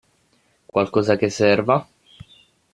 [0.65, 1.87] Qualcosa che serva?